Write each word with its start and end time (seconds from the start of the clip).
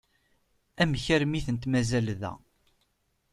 Amek 0.81 1.05
armi 1.15 1.35
i 1.37 1.41
tent-mazal 1.45 2.07
da? 2.21 2.33